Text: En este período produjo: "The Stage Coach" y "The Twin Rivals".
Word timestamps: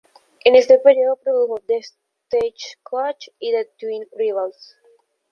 En 0.45 0.55
este 0.55 0.79
período 0.79 1.15
produjo: 1.17 1.59
"The 1.67 1.75
Stage 1.77 2.79
Coach" 2.81 3.27
y 3.37 3.51
"The 3.51 3.69
Twin 3.77 4.07
Rivals". 4.17 4.75